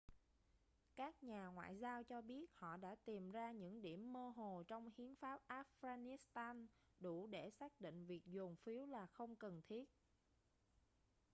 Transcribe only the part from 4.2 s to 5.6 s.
hồ trong hiến pháp